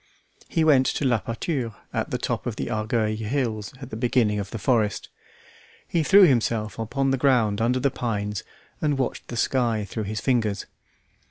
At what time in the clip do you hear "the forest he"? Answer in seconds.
4.49-6.01